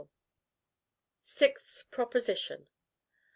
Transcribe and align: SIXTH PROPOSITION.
SIXTH 1.21 1.83
PROPOSITION. 1.91 2.65